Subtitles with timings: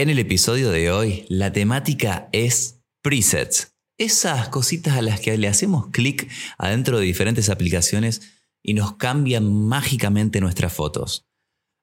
[0.00, 3.76] En el episodio de hoy, la temática es presets.
[3.98, 6.26] Esas cositas a las que le hacemos clic
[6.56, 8.22] adentro de diferentes aplicaciones
[8.62, 11.26] y nos cambian mágicamente nuestras fotos.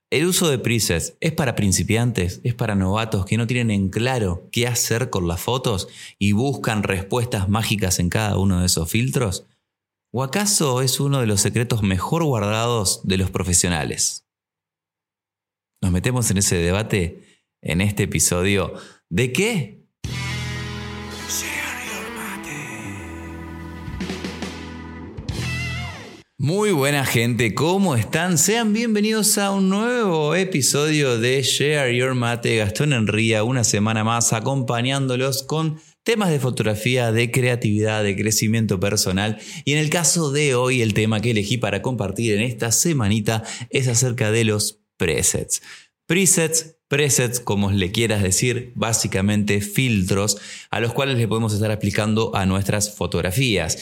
[0.10, 4.50] El uso de presets es para principiantes, es para novatos que no tienen en claro
[4.52, 5.88] qué hacer con las fotos
[6.18, 9.46] y buscan respuestas mágicas en cada uno de esos filtros.
[10.12, 14.26] ¿O acaso es uno de los secretos mejor guardados de los profesionales?
[15.84, 17.27] Nos metemos en ese debate
[17.62, 18.74] en este episodio
[19.10, 19.78] de qué?
[26.40, 28.38] Muy buena gente, ¿cómo están?
[28.38, 32.58] Sean bienvenidos a un nuevo episodio de Share Your Mate.
[32.58, 39.40] Gastón Enría, una semana más acompañándolos con temas de fotografía, de creatividad, de crecimiento personal.
[39.66, 43.44] Y en el caso de hoy, el tema que elegí para compartir en esta semanita
[43.72, 45.64] es acerca de los presets.
[46.06, 50.38] Presets, presets, como le quieras decir, básicamente filtros
[50.70, 53.78] a los cuales le podemos estar aplicando a nuestras fotografías.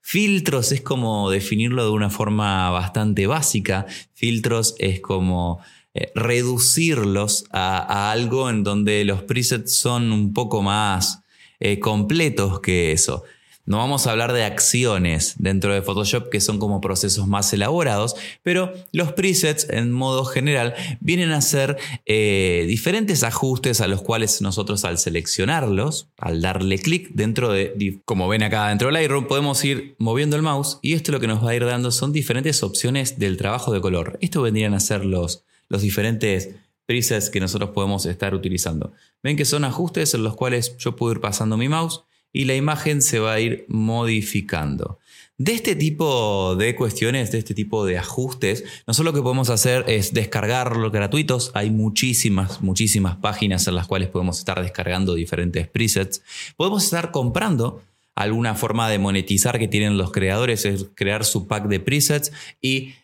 [0.00, 3.86] Filtros es como definirlo de una forma bastante básica.
[4.14, 5.60] Filtros es como
[5.94, 11.22] eh, reducirlos a, algo en donde los presets son un poco más
[11.58, 13.24] eh, completos que eso.
[13.66, 18.14] No vamos a hablar de acciones dentro de Photoshop que son como procesos más elaborados,
[18.44, 24.40] pero los presets en modo general vienen a ser eh, diferentes ajustes a los cuales
[24.40, 29.64] nosotros al seleccionarlos, al darle clic dentro de, como ven acá dentro del Lightroom, podemos
[29.64, 32.62] ir moviendo el mouse y esto lo que nos va a ir dando son diferentes
[32.62, 34.16] opciones del trabajo de color.
[34.20, 36.50] Esto vendrían a ser los, los diferentes
[36.86, 38.92] presets que nosotros podemos estar utilizando.
[39.24, 42.54] Ven que son ajustes en los cuales yo puedo ir pasando mi mouse y la
[42.54, 44.98] imagen se va a ir modificando.
[45.38, 49.84] De este tipo de cuestiones, de este tipo de ajustes, nosotros lo que podemos hacer
[49.86, 51.50] es descargarlos gratuitos.
[51.52, 56.22] Hay muchísimas, muchísimas páginas en las cuales podemos estar descargando diferentes presets.
[56.56, 57.82] Podemos estar comprando
[58.14, 62.32] alguna forma de monetizar que tienen los creadores, es crear su pack de presets
[62.62, 62.94] y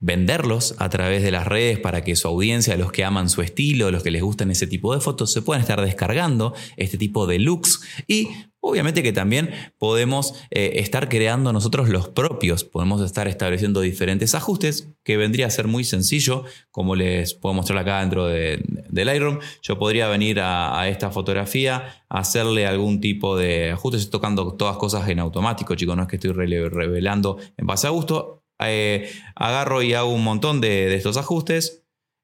[0.00, 3.90] venderlos a través de las redes para que su audiencia, los que aman su estilo,
[3.90, 7.38] los que les gustan ese tipo de fotos, se puedan estar descargando este tipo de
[7.38, 7.82] looks.
[8.08, 8.28] Y
[8.60, 14.88] obviamente que también podemos eh, estar creando nosotros los propios, podemos estar estableciendo diferentes ajustes
[15.04, 19.78] que vendría a ser muy sencillo, como les puedo mostrar acá dentro de, Lightroom, yo
[19.78, 25.74] podría venir a, esta fotografía, hacerle algún tipo de ajustes, tocando todas cosas en automático,
[25.74, 30.24] chicos, no es que estoy revelando en base a gusto, eh, agarro y hago un
[30.24, 31.82] montón de, estos ajustes.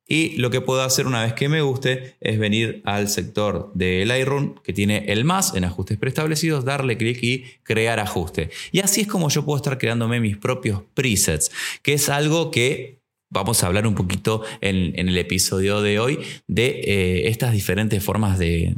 [0.08, 4.04] Y lo que puedo hacer una vez que me guste es venir al sector de
[4.06, 8.50] Lightroom que tiene el más en ajustes preestablecidos, darle clic y crear ajuste.
[8.70, 11.50] Y así es como yo puedo estar creándome mis propios presets,
[11.82, 16.66] que es algo que vamos a hablar un poquito en, el episodio de hoy de
[16.84, 18.76] eh, estas diferentes formas de,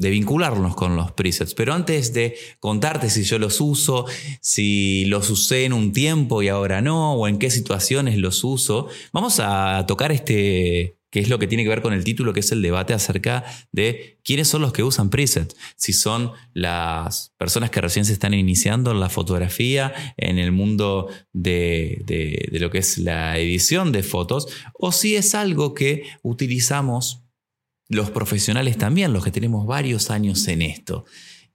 [0.00, 1.54] de vincularnos con los presets.
[1.54, 4.06] Pero antes de contarte si yo los uso,
[4.40, 8.88] si los usé en un tiempo y ahora no, o en qué situaciones los uso,
[9.12, 12.40] vamos a tocar este, que es lo que tiene que ver con el título, que
[12.40, 15.54] es el debate acerca de quiénes son los que usan presets.
[15.76, 21.08] Si son las personas que recién se están iniciando en la fotografía, en el mundo
[21.34, 27.22] de, de lo que es la edición de fotos, o si es algo que utilizamos
[27.90, 31.04] los profesionales también, los que tenemos varios años en esto.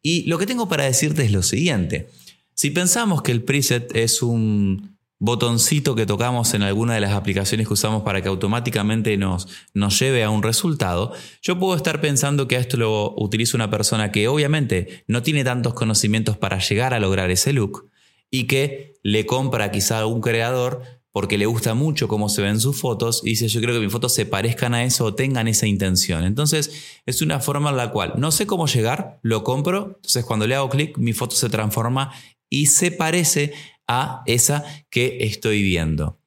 [0.01, 2.09] Y lo que tengo para decirte es lo siguiente.
[2.53, 7.67] Si pensamos que el preset es un botoncito que tocamos en alguna de las aplicaciones
[7.67, 12.47] que usamos para que automáticamente nos, nos lleve a un resultado, yo puedo estar pensando
[12.47, 16.99] que esto lo utiliza una persona que obviamente no tiene tantos conocimientos para llegar a
[16.99, 17.89] lograr ese look
[18.29, 20.83] y que le compra quizá a un creador
[21.15, 23.89] porque le gusta mucho cómo se ven sus fotos y dice yo creo que mis
[23.89, 26.25] fotos se parezcan a eso o tengan esa intención.
[26.25, 30.45] Entonces es una forma en la cual no sé cómo llegar, lo compro, entonces cuando
[30.45, 32.11] le hago clic mi foto se transforma
[32.49, 33.53] y se parece
[33.87, 36.19] a esa que estoy viendo.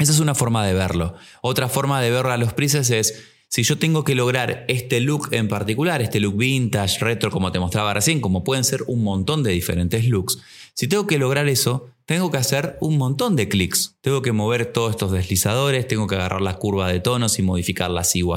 [0.00, 1.14] Esa es una forma de verlo.
[1.40, 5.28] Otra forma de verlo a los presets es si yo tengo que lograr este look
[5.30, 9.44] en particular, este look vintage, retro, como te mostraba recién, como pueden ser un montón
[9.44, 10.40] de diferentes looks,
[10.74, 13.96] si tengo que lograr eso, tengo que hacer un montón de clics.
[14.00, 18.00] Tengo que mover todos estos deslizadores, tengo que agarrar la curva de tonos y modificarla
[18.00, 18.36] así o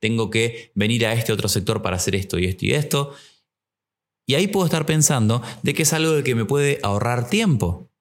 [0.00, 3.14] tengo que venir a este otro sector para hacer esto y esto y esto.
[4.26, 7.92] Y ahí puedo estar pensando de que es algo de que me puede ahorrar tiempo.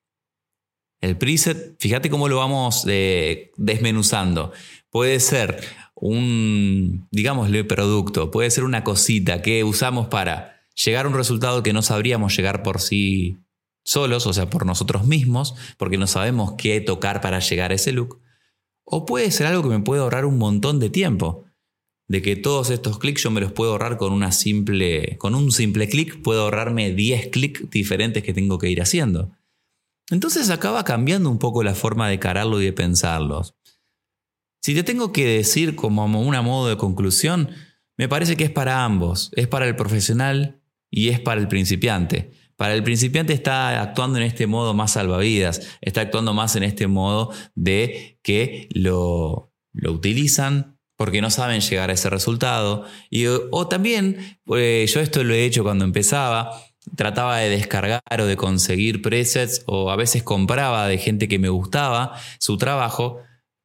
[1.01, 4.53] El preset, fíjate cómo lo vamos eh, desmenuzando.
[4.89, 5.61] Puede ser
[5.93, 11.73] un, digámosle, producto, puede ser una cosita que usamos para llegar a un resultado que
[11.73, 13.37] no sabríamos llegar por sí
[13.85, 17.93] solos, o sea, por nosotros mismos, porque no sabemos qué tocar para llegar a ese
[17.93, 18.19] look.
[18.83, 21.45] O puede ser algo que me puede ahorrar un montón de tiempo.
[22.07, 25.51] de que todos estos clics yo me los puedo ahorrar con una simple con un
[25.51, 29.31] simple clic puedo ahorrarme 10 clics diferentes que tengo que ir haciendo.
[30.11, 33.55] Entonces acaba cambiando un poco la forma de cararlo y de pensarlos.
[34.61, 37.49] Si te tengo que decir como una modo de conclusión,
[37.97, 40.61] me parece que es para ambos, es para el profesional
[40.91, 42.31] y es para el principiante.
[42.57, 46.87] Para el principiante está actuando en este modo más salvavidas, está actuando más en este
[46.87, 52.85] modo de que lo, lo utilizan porque no saben llegar a ese resultado.
[53.09, 56.51] Y, o también, pues, yo esto lo he hecho cuando empezaba,
[56.95, 61.49] trataba de descargar o de conseguir presets o a veces compraba de gente que me
[61.49, 63.19] gustaba su trabajo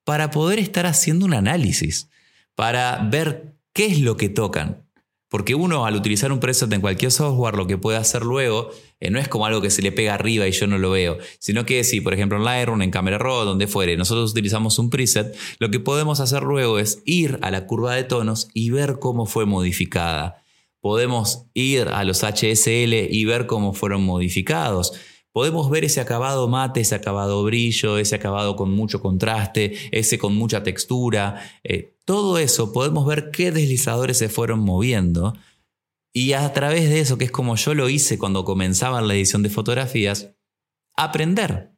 [0.04, 2.10] para poder estar haciendo un análisis,
[2.54, 4.89] para ver qué es lo que tocan.
[5.31, 9.11] Porque uno al utilizar un preset en cualquier software lo que puede hacer luego eh,
[9.11, 11.65] no es como algo que se le pega arriba y yo no lo veo, sino
[11.65, 15.35] que si por ejemplo en Lightroom, en Camera Raw, donde fuere, nosotros utilizamos un preset,
[15.59, 19.25] lo que podemos hacer luego es ir a la curva de tonos y ver cómo
[19.25, 20.43] fue modificada.
[20.81, 24.94] Podemos ir a los HSL y ver cómo fueron modificados
[25.32, 30.35] podemos ver ese acabado mate, ese acabado brillo, ese acabado con mucho contraste, ese con
[30.35, 31.41] mucha textura.
[31.65, 35.35] Eh, todo eso podemos ver qué deslizadores se fueron moviendo.
[36.12, 39.43] Y a través de eso, que es como yo lo hice cuando comenzaba la edición
[39.43, 40.31] de fotografías,
[40.97, 41.71] aprender.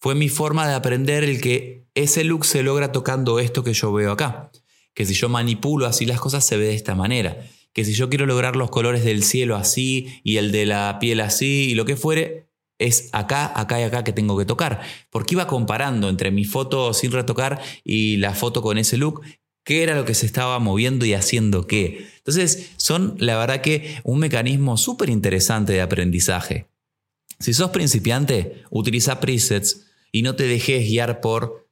[0.00, 3.92] Fue mi forma de aprender el que ese look se logra tocando esto que yo
[3.92, 4.50] veo acá.
[4.94, 7.38] Que si yo manipulo así las cosas se ve de esta manera.
[7.72, 11.20] Que si yo quiero lograr los colores del cielo así y el de la piel
[11.20, 12.45] así y lo que fuere,
[12.78, 14.80] es acá, acá y acá que tengo que tocar.
[15.10, 19.22] Porque iba comparando entre mi foto sin retocar y la foto con ese look,
[19.64, 22.06] qué era lo que se estaba moviendo y haciendo qué.
[22.18, 26.68] Entonces, son la verdad que un mecanismo súper interesante de aprendizaje.
[27.38, 31.68] Si sos principiante, utiliza presets y no te dejes guiar por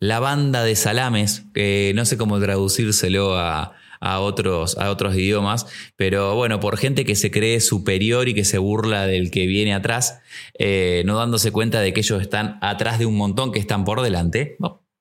[0.00, 5.66] la banda de salames, que no sé cómo traducírselo a, a otros, a otros idiomas,
[5.96, 9.74] pero bueno, por gente que se cree superior y que se burla del que viene
[9.74, 10.20] atrás,
[10.58, 14.02] eh, no dándose cuenta de que ellos están atrás de un montón que están por
[14.02, 14.56] delante.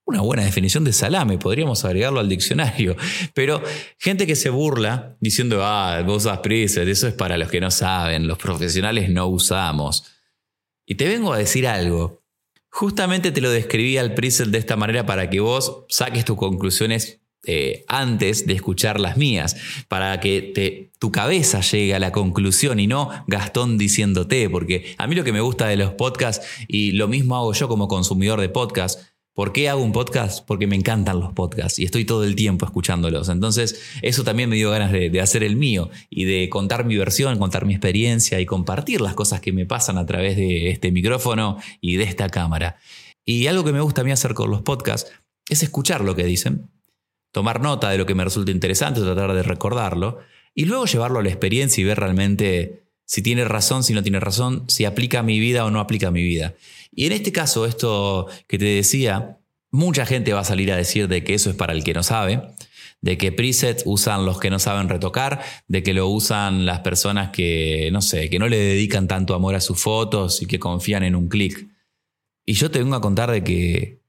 [0.05, 2.95] una buena definición de salame, podríamos agregarlo al diccionario.
[3.33, 3.61] Pero
[3.99, 8.27] gente que se burla diciendo, ah, vos usas eso es para los que no saben,
[8.27, 10.05] los profesionales no usamos.
[10.85, 12.23] Y te vengo a decir algo.
[12.69, 17.21] Justamente te lo describí al preset de esta manera para que vos saques tus conclusiones
[17.47, 19.55] eh, antes de escuchar las mías,
[19.87, 25.15] para que tu cabeza llegue a la conclusión y no Gastón diciéndote, porque a mí
[25.15, 28.49] lo que me gusta de los podcasts, y lo mismo hago yo como consumidor de
[28.49, 30.43] podcasts, ¿Por qué hago un podcast?
[30.47, 33.29] Porque me encantan los podcasts y estoy todo el tiempo escuchándolos.
[33.29, 36.97] Entonces, eso también me dio ganas de, de, hacer el mío y de contar mi
[36.97, 40.91] versión, contar mi experiencia y compartir las cosas que me pasan a través de este
[40.91, 42.77] micrófono y de esta cámara.
[43.25, 45.11] Y algo que me gusta a mí hacer con los podcasts
[45.49, 46.71] es escuchar lo que dicen,
[47.31, 50.19] tomar nota de lo que me resulta interesante, tratar de recordarlo,
[50.53, 54.19] y luego llevarlo a la experiencia y ver realmente si tiene razón, si no tiene
[54.19, 56.55] razón, si aplica a mi vida o no aplica a mi vida.
[56.91, 59.37] Y en este caso, esto que te decía,
[59.71, 62.03] mucha gente va a salir a decir de que eso es para el que no
[62.03, 62.41] sabe,
[63.01, 67.29] de que presets usan los que no saben retocar, de que lo usan las personas
[67.29, 71.03] que, no sé, que no le dedican tanto amor a sus fotos y que confían
[71.03, 71.67] en un clic.
[72.45, 74.01] Y yo te vengo a contar de que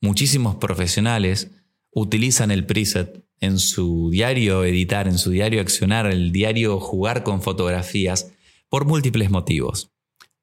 [0.00, 1.50] muchísimos profesionales
[1.96, 7.40] utilizan el preset en su diario editar, en su diario accionar, el diario jugar con
[7.40, 8.32] fotografías,
[8.68, 9.90] por múltiples motivos.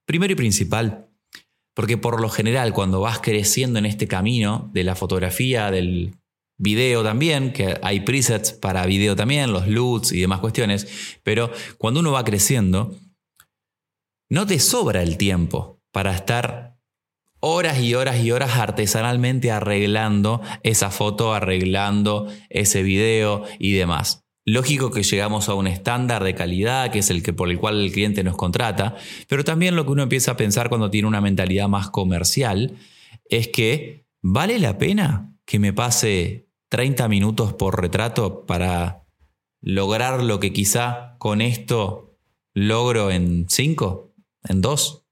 [0.05, 1.10] Primero y principal,
[1.75, 6.15] porque por lo general cuando vas creciendo en este camino de la fotografía, del
[6.57, 10.88] video también, que hay presets para video también, los LUTs y demás cuestiones,
[11.22, 12.98] pero cuando uno va creciendo,
[14.27, 16.72] no te sobra el tiempo para estar
[17.45, 24.23] horas y horas y horas artesanalmente arreglando esa foto, arreglando ese video y demás.
[24.45, 27.81] Lógico que llegamos a un estándar de calidad, que es el que por el cual
[27.81, 28.95] el cliente nos contrata,
[29.27, 32.77] pero también lo que uno empieza a pensar cuando tiene una mentalidad más comercial
[33.29, 39.03] es que vale la pena que me pase 30 minutos por retrato para
[39.59, 42.15] lograr lo que quizá con esto
[42.53, 44.13] logro en 5,
[44.47, 45.02] en 2.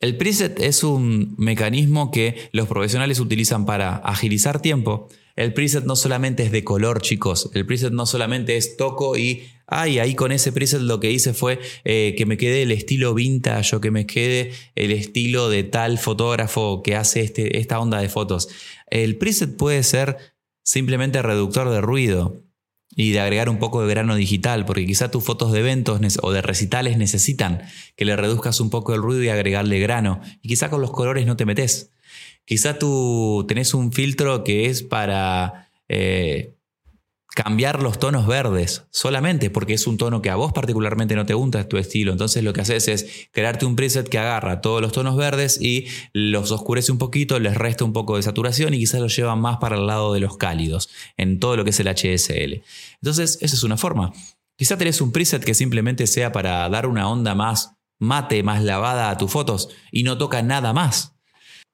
[0.00, 5.08] El preset es un mecanismo que los profesionales utilizan para agilizar tiempo.
[5.36, 7.50] El preset no solamente es de color, chicos.
[7.54, 11.34] El preset no solamente es toco y, ay, ahí con ese preset lo que hice
[11.34, 15.64] fue eh, que me quede el estilo vintage o que me quede el estilo de
[15.64, 18.48] tal fotógrafo que hace este, esta onda de fotos.
[18.88, 20.18] El preset puede ser
[20.62, 22.43] simplemente reductor de ruido
[22.96, 26.32] y de agregar un poco de grano digital, porque quizá tus fotos de eventos o
[26.32, 27.62] de recitales necesitan
[27.96, 30.20] que le reduzcas un poco el ruido y agregarle grano.
[30.42, 31.90] Y quizá con los colores no te metes.
[32.44, 36.54] Quizá tú tenés un filtro que es para eh,
[37.34, 41.34] cambiar los tonos verdes solamente porque es un tono que a vos particularmente no te
[41.34, 42.12] gusta, es tu estilo.
[42.12, 45.86] Entonces lo que haces es crearte un preset que agarra todos los tonos verdes y
[46.12, 49.58] los oscurece un poquito, les resta un poco de saturación y quizás los lleva más
[49.58, 52.62] para el lado de los cálidos en todo lo que es el HSL.
[53.02, 54.12] Entonces esa es una forma.
[54.56, 59.10] Quizá tenés un preset que simplemente sea para dar una onda más mate, más lavada
[59.10, 61.16] a tus fotos y no toca nada más.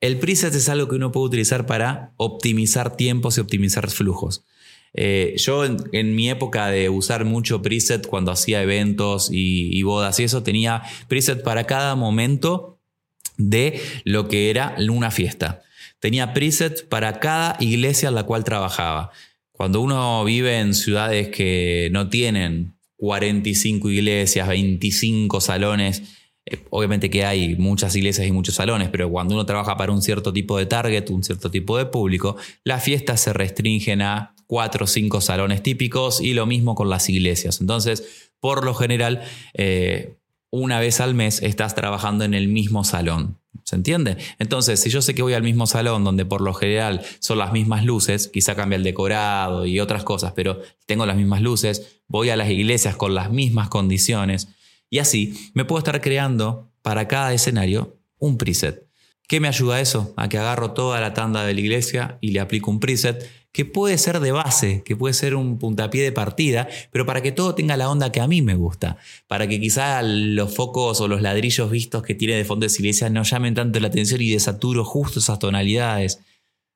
[0.01, 4.47] El preset es algo que uno puede utilizar para optimizar tiempos y optimizar flujos.
[4.93, 10.25] Eh, yo en, mi época de usar mucho preset cuando hacía eventos y, bodas y
[10.25, 12.79] eso, tenía preset para cada momento
[13.37, 15.63] de lo que era una fiesta.
[16.01, 19.11] Tenía preset para cada iglesia en la cual trabajaba.
[19.53, 26.03] Cuando uno vive en ciudades que no tienen 45 iglesias, 25 salones,
[26.47, 30.03] eh, obviamente que hay muchas iglesias y muchos salones, pero cuando uno trabaja para un
[30.03, 34.87] cierto tipo de target, un cierto tipo de público, las fiestas se restringen a cuatro
[34.87, 37.61] o cinco salones típicos y lo mismo con las iglesias.
[37.61, 39.23] Entonces, por lo general,
[39.55, 40.17] eh,
[40.51, 43.39] una vez al mes estás trabajando en el mismo salón.
[43.63, 44.17] ¿Se entiende?
[44.41, 47.53] Entonces, si yo sé que voy al mismo salón donde por lo general son las
[47.53, 52.31] mismas luces, quizá cambia el decorado y otras cosas, pero tengo las mismas luces, voy
[52.31, 54.49] a las iglesias con las mismas condiciones
[54.89, 58.91] y así me puedo estar creando para cada escenario un preset.
[59.29, 60.13] ¿Qué me ayuda eso?
[60.17, 63.65] A que agarro toda la tanda de la iglesia y le aplico un preset que
[63.65, 67.55] puede ser de base, que puede ser un puntapié de partida, pero para que todo
[67.55, 71.21] tenga la onda que a mí me gusta, para que quizá los focos o los
[71.21, 74.85] ladrillos vistos que tiene de fondo de iglesia no llamen tanto la atención y desaturo
[74.85, 76.21] justo esas tonalidades.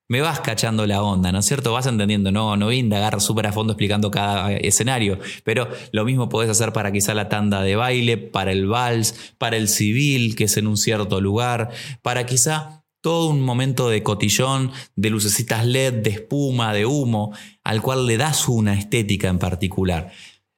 [0.06, 1.72] Me vas cachando la onda, ¿no es cierto?
[1.72, 6.04] Vas entendiendo, no, no voy a indagar súper a fondo explicando cada escenario, pero lo
[6.04, 10.36] mismo podés hacer para quizá la tanda de baile, para el vals, para el civil,
[10.36, 11.70] que es en un cierto lugar,
[12.02, 17.82] para quizá todo un momento de cotillón, de lucecitas LED, de espuma, de humo, al
[17.82, 20.10] cual le das una estética en particular.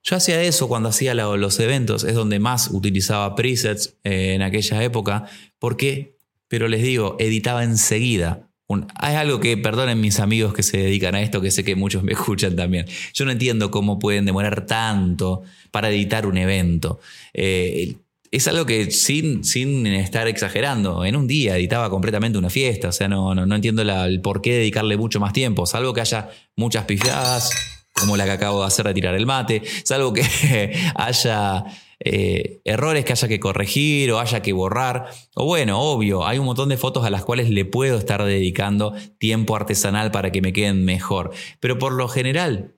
[0.04, 4.80] Yo hacía eso cuando hacía los eventos, es donde más utilizaba presets eh, en aquella
[4.84, 5.24] época,
[5.58, 8.48] porque, pero les digo, editaba enseguida.
[8.94, 12.04] hay algo que, perdonen mis amigos que se dedican a esto, que sé que muchos
[12.04, 12.86] me escuchan también.
[13.12, 17.00] Yo no entiendo cómo pueden demorar tanto para editar un evento.
[17.34, 17.96] Eh,
[18.36, 22.92] es algo que sin, sin estar exagerando, en un día editaba completamente una fiesta, o
[22.92, 26.84] sea, no, no, entiendo el por qué dedicarle mucho más tiempo, salvo que haya muchas
[26.84, 27.50] pifiadas,
[27.94, 30.22] como la que acabo de hacer de tirar el mate, salvo que
[30.94, 31.64] haya
[31.98, 36.44] eh, errores que haya que corregir o haya que borrar, o bueno, obvio, hay un
[36.44, 40.52] montón de fotos a las cuales le puedo estar dedicando tiempo artesanal para que me
[40.52, 42.72] queden mejor, pero por lo general...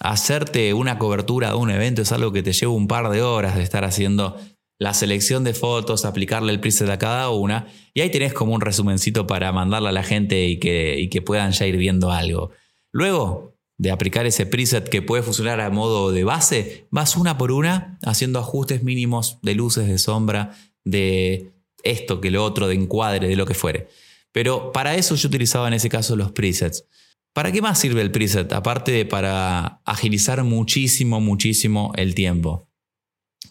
[0.00, 3.54] Hacerte una cobertura de un evento es algo que te lleva un par de horas
[3.54, 4.34] de estar haciendo
[4.78, 8.60] la selección de fotos, aplicarle el preset a cada una, y ahí tenés como un
[8.60, 12.50] resumencito para mandarle a la gente y que, que puedan ya ir viendo algo.
[12.92, 17.52] Luego de aplicar ese preset que puede funcionar a modo de base, vas una por
[17.52, 21.52] una haciendo ajustes mínimos de luces, de sombra, de
[21.82, 23.88] esto, que lo otro, de encuadre, de lo que fuere.
[24.32, 26.86] Pero para eso yo utilizaba en ese caso los presets.
[27.32, 28.52] ¿Para qué más sirve el preset?
[28.52, 32.63] Aparte de para agilizar muchísimo, muchísimo el tiempo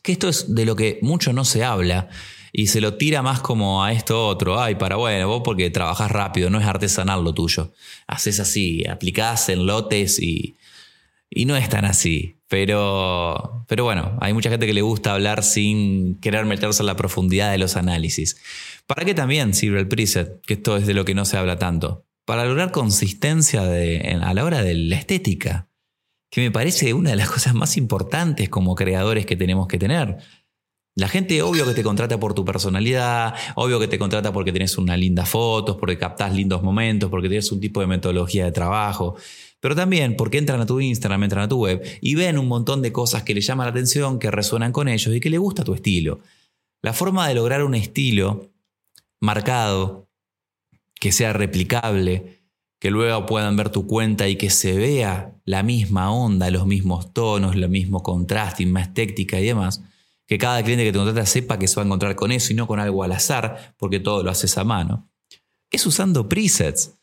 [0.03, 2.09] que esto es de lo que mucho no se habla
[2.51, 4.61] y se lo tira más como a esto otro.
[4.61, 7.73] Ay, para bueno, vos porque trabajás rápido, no es artesanal lo tuyo.
[8.05, 10.55] Haces así, aplicás en lotes y,
[11.31, 12.35] y no es tan así.
[12.49, 16.95] Pero, pero bueno, hay mucha gente que le gusta hablar sin querer meterse en la
[16.95, 18.37] profundidad de los análisis.
[18.85, 20.41] ¿Para qué también sirve el preset?
[20.45, 22.05] Que esto es de lo que no se habla tanto.
[22.25, 25.67] Para lograr consistencia a la hora de la estética
[26.33, 30.17] que me parece una de las cosas más importantes como creadores que tenemos que tener.
[30.95, 34.79] La gente obvio que te contrata por tu personalidad, obvio que te contrata porque tienes
[34.79, 39.15] una linda fotos, porque captás lindos momentos, porque tienes un tipo de metodología de trabajo,
[39.59, 42.81] pero también porque entran a tu Instagram, entran a tu web y ven un montón
[42.81, 45.63] de cosas que les llaman la atención, que resuenan con ellos y que les gusta
[45.63, 46.21] tu estilo.
[46.81, 48.49] La forma de lograr un estilo
[49.21, 50.09] marcado,
[50.95, 52.42] que sea replicable,
[52.83, 57.13] que luego puedan ver tu cuenta y que se vea la misma onda, los mismos
[57.13, 59.81] tonos, el mismo contraste, más estética y demás,
[60.27, 62.57] que cada cliente que te contrata sepa que se va a encontrar con eso y
[62.57, 65.09] no con algo al azar, porque todo lo haces a mano,
[65.71, 66.95] es usando presets.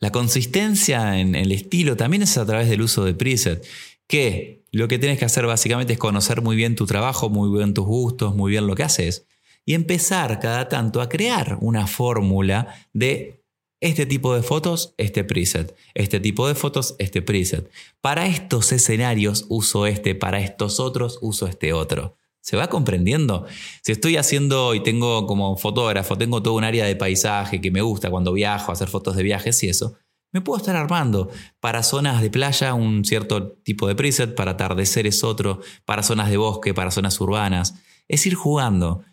[0.00, 3.68] La consistencia en el estilo también es a través del uso de presets,
[4.08, 7.72] que lo que tienes que hacer básicamente es conocer muy bien tu trabajo, muy bien
[7.72, 9.28] tus gustos, muy bien lo que haces,
[9.64, 13.37] y empezar cada tanto a crear una fórmula de
[13.80, 15.76] este tipo de fotos, este preset.
[15.94, 17.70] Este tipo de fotos, este preset.
[18.00, 22.16] Para estos escenarios uso este, para estos otros uso este otro.
[22.40, 23.46] ¿Se va comprendiendo?
[23.82, 27.82] Si estoy haciendo y tengo como fotógrafo, tengo todo un área de paisaje que me
[27.82, 29.96] gusta cuando viajo, hacer fotos de viajes y eso,
[30.30, 35.24] Me puedo estar armando para zonas de playa un cierto tipo de preset, para atardeceres
[35.24, 37.76] otro, para zonas de bosque, para zonas urbanas.
[38.08, 39.04] Es ir jugando.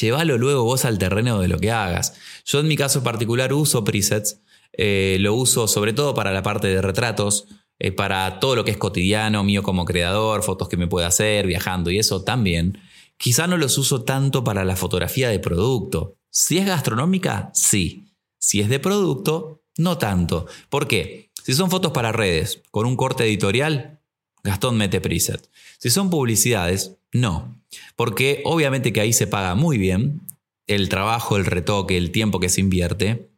[0.00, 2.14] Llévalo luego vos al terreno de lo que hagas.
[2.44, 4.40] Yo en mi caso particular uso presets.
[4.72, 7.46] Eh, lo uso sobre todo para la parte de retratos,
[7.78, 11.46] eh, para todo lo que es cotidiano mío como creador, fotos que me pueda hacer,
[11.46, 12.78] viajando y eso también.
[13.16, 16.16] Quizá no los uso tanto para la fotografía de producto.
[16.30, 18.12] Si es gastronómica, sí.
[18.38, 20.46] Si es de producto, no tanto.
[20.68, 21.30] ¿Por qué?
[21.42, 24.00] Si son fotos para redes, con un corte editorial,
[24.46, 25.48] Gastón mete preset.
[25.78, 27.60] Si son publicidades, no.
[27.96, 30.22] Porque obviamente que ahí se paga muy bien
[30.66, 33.28] el trabajo, el retoque, el tiempo que se invierte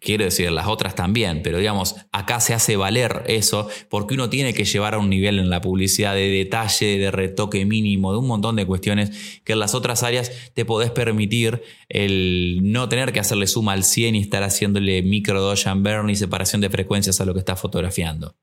[0.00, 4.54] quiero decir, las otras también, pero digamos, acá se hace valer eso porque uno tiene
[4.54, 8.26] que llevar a un nivel en la publicidad de detalle, de retoque mínimo, de un
[8.26, 13.20] montón de cuestiones que en las otras áreas te podés permitir el no tener que
[13.20, 17.20] hacerle suma al 100 y estar haciéndole micro dodge and burn y separación de frecuencias
[17.20, 18.34] a lo que estás fotografiando.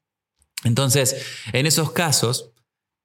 [0.68, 2.52] Entonces, en esos casos,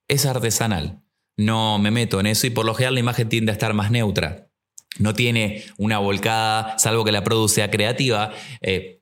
[0.08, 1.02] es artesanal.
[1.36, 3.90] No me meto en eso y por lo general la imagen tiende a estar más
[3.90, 4.52] neutra
[4.98, 9.00] no tiene una volcada, salvo que la produce sea creativa, eh,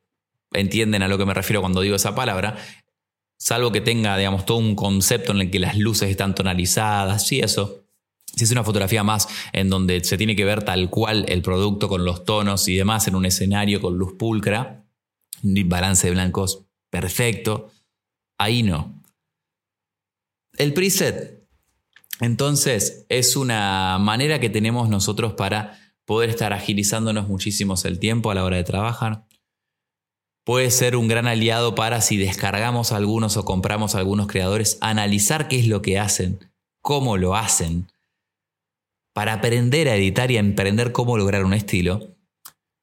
[0.52, 2.57] entienden a lo que me refiero cuando digo esa palabra,
[3.38, 7.40] salvo que tenga, digamos, todo un concepto en el que las luces están tonalizadas y
[7.40, 7.85] eso.
[8.25, 11.88] Si es una fotografía más en donde se tiene que ver tal cual el producto
[11.88, 14.85] con los tonos y demás en un escenario con luz pulcra,
[15.43, 17.73] balance de blancos perfecto,
[18.41, 19.01] ahí no.
[20.57, 21.47] El preset,
[22.21, 28.35] entonces, es una manera que tenemos nosotros para poder estar agilizándonos muchísimo el tiempo a
[28.35, 29.27] la hora de trabajar.
[30.45, 35.59] Puede ser un gran aliado para si descargamos algunos o compramos algunos creadores, analizar qué
[35.59, 36.51] es lo que hacen,
[36.83, 37.93] cómo lo hacen,
[39.13, 42.17] para aprender a editar y a emprender cómo lograr un estilo.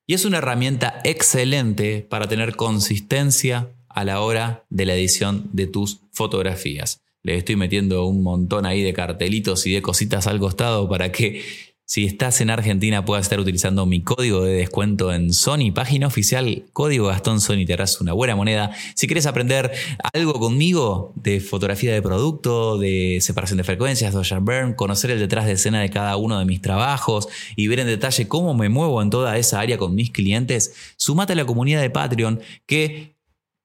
[0.05, 5.65] Y es una herramienta excelente para tener consistencia a la hora de la edición de
[5.65, 7.01] tus fotografías.
[7.23, 11.41] Le estoy metiendo un montón ahí de cartelitos y de cositas al costado para que
[11.83, 16.65] si estás en Argentina, puedes estar utilizando mi código de descuento en Sony, página oficial,
[16.73, 18.69] código Gastón Sony, te harás una buena moneda.
[18.93, 19.71] Si quieres aprender
[20.13, 25.47] algo conmigo de fotografía de producto, de separación de frecuencias, Ocean Burn, conocer el detrás
[25.47, 29.01] de escena de cada uno de mis trabajos y ver en detalle cómo me muevo
[29.01, 33.16] en toda esa área con mis clientes, sumate a la comunidad de Patreon que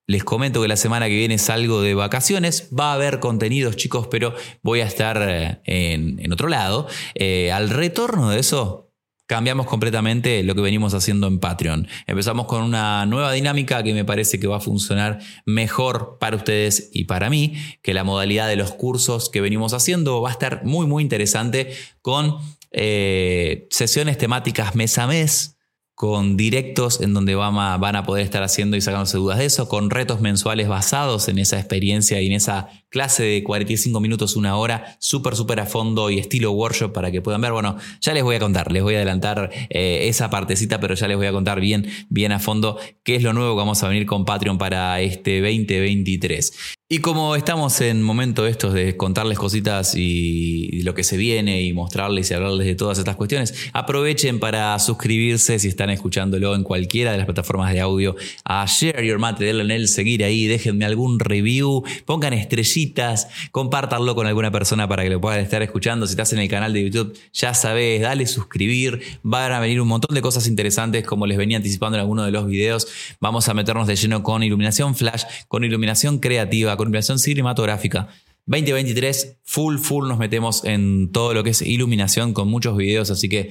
[0.07, 2.69] les comento que la semana que viene salgo de vacaciones.
[2.79, 6.87] Va a haber contenidos, chicos, pero voy a estar eh, en, otro lado.
[7.15, 8.93] Eh, al retorno de eso,
[9.27, 11.89] cambiamos completamente lo que venimos haciendo en Patreon.
[12.07, 16.91] Empezamos con una nueva dinámica que me parece que va a funcionar mejor para ustedes
[16.93, 20.65] y para mí, que la modalidad de los cursos que venimos haciendo va a estar
[20.65, 22.39] muy, muy interesante con
[22.73, 25.52] eh, sesiones temáticas mes a mes
[25.95, 29.45] con directos en donde van a, van a poder estar haciendo y sacándose dudas de
[29.45, 34.37] eso, con retos mensuales basados en esa experiencia y en esa clase de 45 minutos,
[34.37, 37.53] una hora, súper, súper a fondo y estilo workshop para que puedan ver.
[37.53, 41.09] Bueno, ya les voy a contar, les voy a adelantar eh, esa partecita, pero ya
[41.09, 43.89] les voy a contar bien, bien a fondo qué es lo nuevo que vamos a
[43.89, 46.79] venir con Patreon para este 2023.
[46.95, 51.73] Y como estamos en momentos estos de contarles cositas y lo que se viene y
[51.73, 57.13] mostrarles y hablarles de todas estas cuestiones, aprovechen para suscribirse si están escuchándolo en cualquiera
[57.13, 60.85] de las plataformas de audio a Share Your Mate, denle en el seguir ahí, déjenme
[60.85, 66.07] algún review, pongan estrellitas compártanlo con alguna persona para que lo puedan estar escuchando.
[66.07, 69.01] Si estás en el canal de YouTube, ya sabes, dale suscribir.
[69.23, 72.33] Van a venir un montón de cosas interesantes, como les venía anticipando en alguno de
[72.33, 72.87] los videos.
[73.19, 78.09] Vamos a meternos de lleno con iluminación flash, con iluminación creativa, con iluminación cinematográfica.
[78.47, 83.29] 2023, full, full nos metemos en todo lo que es iluminación con muchos videos, así
[83.29, 83.51] que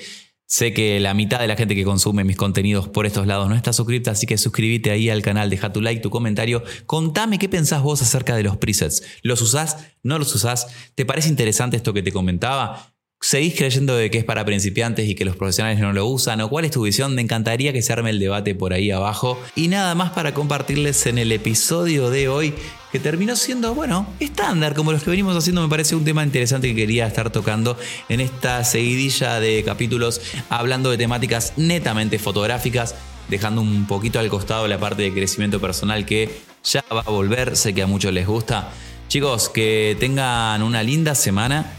[0.51, 3.55] Sé que la mitad de la gente que consume mis contenidos por estos lados no
[3.55, 7.47] está suscrita, así que suscríbete ahí al canal, deja tu like, tu comentario, contame qué
[7.47, 9.01] pensás vos acerca de los presets.
[9.21, 9.77] ¿Los usás?
[10.03, 10.67] ¿No los usás?
[10.93, 12.90] ¿Te parece interesante esto que te comentaba?
[13.23, 16.41] ¿Seguís creyendo de que es para principiantes y que los profesionales no lo usan?
[16.41, 17.13] ¿O cuál es tu visión?
[17.13, 19.39] Me encantaría que se arme el debate por ahí abajo.
[19.55, 22.55] Y nada más para compartirles en el episodio de hoy
[22.91, 26.69] que terminó siendo, bueno, estándar, como los que venimos haciendo, me parece un tema interesante
[26.69, 27.77] que quería estar tocando
[28.10, 32.95] en esta seguidilla de capítulos hablando de temáticas netamente fotográficas,
[33.29, 37.55] dejando un poquito al costado la parte de crecimiento personal que ya va a volver,
[37.55, 38.71] sé que a muchos les gusta.
[39.10, 41.77] Chicos, que tengan una linda semana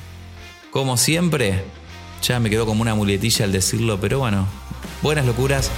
[0.72, 1.62] como siempre,
[2.22, 4.48] ya me quedó como una muletilla al decirlo, pero bueno,
[5.02, 5.70] buenas locuras,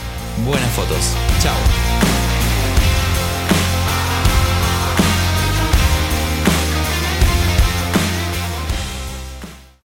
[0.47, 1.13] buenas fotos.
[1.43, 1.94] Chao.